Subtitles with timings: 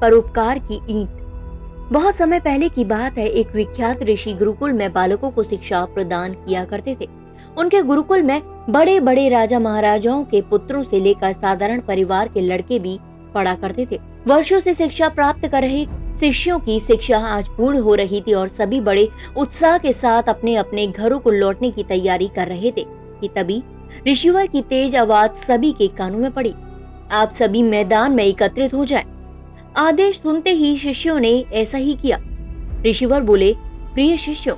[0.00, 1.08] परोपकार की ईंट।
[1.92, 6.32] बहुत समय पहले की बात है, एक विख्यात ऋषि गुरुकुल में बालकों को शिक्षा प्रदान
[6.32, 7.08] किया करते थे।
[7.58, 12.78] उनके गुरुकुल में बड़े बड़े राजा महाराजाओं के पुत्रों से लेकर साधारण परिवार के लड़के
[12.78, 12.98] भी
[13.34, 13.98] पढ़ा करते थे।
[14.28, 15.86] वर्षों से शिक्षा प्राप्त कर रहे
[16.20, 20.56] शिष्यों की शिक्षा आज पूर्ण हो रही थी और सभी बड़े उत्साह के साथ अपने
[20.56, 22.84] अपने घरों को लौटने की तैयारी कर रहे थे
[23.20, 23.62] कि तभी
[24.08, 26.54] ऋषिवर की तेज आवाज़ सभी के कानों में पड़ी।
[27.12, 29.04] आप सभी मैदान में एकत्रित हो जाएँ।
[29.76, 32.18] आदेश सुनते ही शिष्यों ने ऐसा ही किया
[32.86, 33.52] ऋषिवर बोले,
[33.94, 34.56] प्रिय शिष्यों,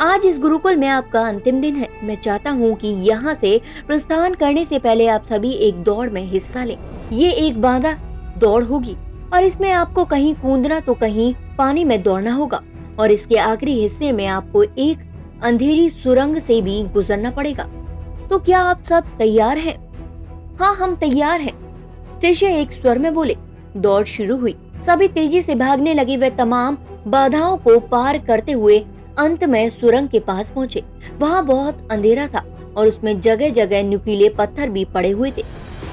[0.00, 4.34] आज इस गुरुकुल में आपका अंतिम दिन है मैं चाहता हूँ कि यहाँ से प्रस्थान
[4.34, 6.76] करने से पहले आप सभी एक दौड़ में हिस्सा लें
[7.12, 7.92] ये एक बांधा,
[8.38, 8.96] दौड़ होगी,
[9.34, 12.62] और इसमें आपको कहीं कूदना तो कहीं पानी में दौड़ना होगा,
[12.98, 15.08] और इसके आखिरी हिस्से में आपको एक
[15.42, 17.68] अंधेरी सुरंग से भी गुजरना पड़ेगा
[18.30, 19.76] तो क्या आप सब तैयार हैं?
[20.58, 21.52] हाँ हम तैयार हैं।
[22.22, 23.36] शिष्य एक स्वर में बोले
[23.76, 24.54] दौड़ शुरू हुई।
[24.86, 28.78] सभी तेज़ी से भागने लगे, वे तमाम बाधाओं को पार करते हुए
[29.18, 30.82] अंत में सुरंग के पास पहुँचे।
[31.18, 32.44] वहाँ बहुत अंधेरा था
[32.76, 35.42] और उसमें जगह जगह नुकीले पत्थर भी पड़े हुए थे,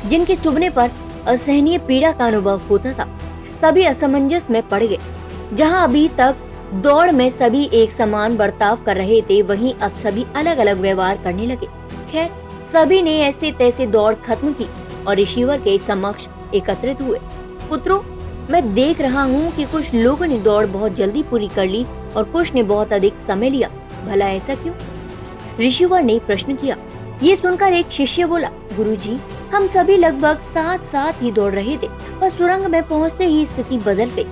[0.05, 0.91] जिनके चुभने पर
[1.27, 3.07] असहनीय पीड़ा का अनुभव होता था।
[3.61, 4.97] सभी असमंजस में पड़ गए।
[5.53, 6.35] जहाँ अभी तक
[6.73, 11.17] दौड़ में सभी एक समान बर्ताव कर रहे थे, वहीं अब सभी अलग अलग व्यवहार
[11.23, 11.67] करने लगे।
[12.11, 12.29] खैर,
[12.73, 14.67] सभी ने ऐसे तैसे दौड़ खत्म की
[15.07, 17.19] और ऋषिवर के समक्ष एकत्रित हुए।
[17.69, 18.01] पुत्रों
[18.51, 22.23] मैं देख रहा हूँ कि कुछ लोगों ने दौड़ बहुत जल्दी पूरी कर ली और
[22.23, 23.69] कुछ ने बहुत अधिक समय लिया।
[24.05, 24.73] भला ऐसा क्यों?
[25.59, 26.77] ऋषिवर ने प्रश्न किया।
[27.23, 29.17] ये सुनकर एक शिष्य बोला गुरुजी,
[29.53, 31.87] हम सभी लगभग साथ साथ ही दौड़ रहे थे
[32.21, 34.25] पर सुरंग में पहुँचते ही स्थिति बदल गई।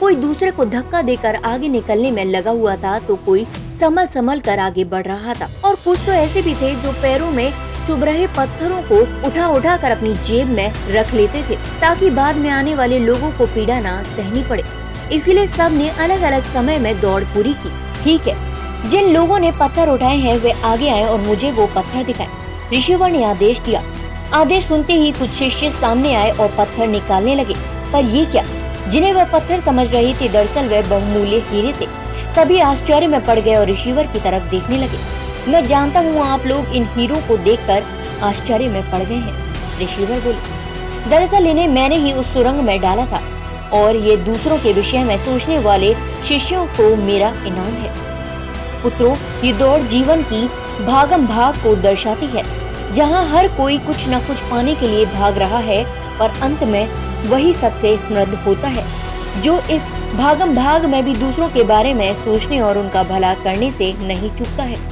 [0.00, 3.44] कोई दूसरे को धक्का देकर आगे निकलने में लगा हुआ था तो कोई
[3.80, 7.30] संभल संभल कर आगे बढ़ रहा था। और कुछ तो ऐसे भी थे जो पैरों
[7.30, 7.52] में
[7.86, 12.36] चुभ रहे पत्थरों को उठा उठा कर अपनी जेब में रख लेते थे, ताकि बाद
[12.36, 14.62] में आने वाले लोगों को पीड़ा न सहनी पड़े।
[15.12, 17.72] इसीलिए सबने अलग अलग समय में दौड़ पूरी की।
[18.04, 22.04] ठीक है, जिन लोगों ने पत्थर उठाए हैं, वे आगे आए और मुझे वो पत्थर
[22.04, 22.28] दिखाए।
[22.72, 23.82] ऋषिवर ने आदेश दिया।
[24.34, 27.54] आदेश सुनते ही कुछ शिष्य सामने आए और पत्थर निकालने लगे।
[27.92, 28.44] पर ये क्या?
[28.88, 31.86] जिन्हें वह पत्थर समझ रही थी, दरअसल वह बहुमूल्य हीरे थे।
[32.34, 34.98] सभी आश्चर्य में पड़ गए और ऋषिवर की तरफ़ देखने लगे।
[35.48, 37.84] मैं जानता हूँ आप लोग इन हीरो को देखकर
[38.24, 43.06] आश्चर्य में पड़ गए हैं ऋषिवर बोले। दरअसल इन्हें मैंने ही उस सुरंग में डाला
[43.06, 43.20] था,
[43.74, 45.94] और ये दूसरों के विषय में सोचने वाले
[46.28, 47.90] शिष्यों को मेरा इनाम है।
[48.82, 49.14] पुत्रों,
[49.44, 50.46] ये दौड़ जीवन की
[50.84, 52.44] भागम भाग को दर्शाती है,
[52.94, 55.84] जहाँ हर कोई कुछ न कुछ पाने के लिए भाग रहा है
[56.20, 56.86] और अंत में
[57.26, 58.84] वही सबसे समृद्ध होता है,
[59.42, 59.82] जो इस
[60.14, 64.30] भागम भाग में भी दूसरों के बारे में सोचने और उनका भला करने से नहीं
[64.30, 64.91] चुकता है।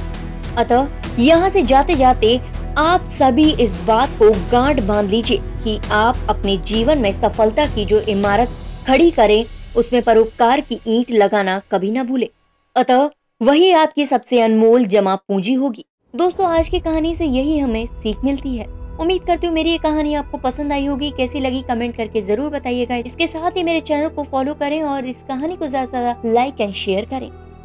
[0.57, 0.87] अतः
[1.19, 2.39] यहाँ से जाते जाते
[2.77, 7.85] आप सभी इस बात को गांठ बाँध लीजिए कि आप अपने जीवन में सफलता की
[7.85, 8.49] जो इमारत
[8.87, 9.45] खड़ी करें,
[9.77, 12.29] उसमें परोपकार की ईंट लगाना कभी ना भूले।
[12.75, 13.09] अतः
[13.41, 18.23] वही आपकी सबसे अनमोल जमा पूंजी होगी। दोस्तों, आज की कहानी से यही हमें सीख
[18.23, 18.65] मिलती है।
[18.99, 22.49] उम्मीद करती हूँ मेरी ये कहानी आपको पसंद आई होगी। कैसी लगी कमेंट करके ज़रूर
[22.49, 26.33] बताइएगा। इसके साथ ही मेरे चैनल को फॉलो करें और इस कहानी को ज़्यादा ज़्यादा
[26.33, 27.29] लाइक एंड शेयर करें।